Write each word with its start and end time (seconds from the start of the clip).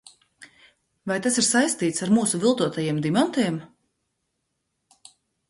Vai 1.11 1.17
tas 1.25 1.37
ir 1.41 1.45
saistīts 1.47 2.05
ar 2.07 2.13
mūsu 2.19 2.41
viltotajiem 2.45 3.03
dimantiem? 3.09 3.61